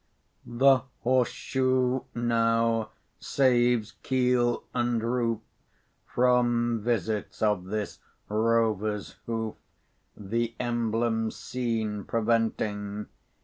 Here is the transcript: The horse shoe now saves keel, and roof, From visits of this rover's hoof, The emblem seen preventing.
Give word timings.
The 0.47 0.77
horse 1.01 1.29
shoe 1.29 2.05
now 2.15 2.89
saves 3.19 3.91
keel, 4.01 4.63
and 4.73 4.99
roof, 5.03 5.41
From 6.07 6.81
visits 6.81 7.43
of 7.43 7.65
this 7.65 7.99
rover's 8.27 9.17
hoof, 9.27 9.53
The 10.17 10.55
emblem 10.59 11.29
seen 11.29 12.03
preventing. 12.05 13.09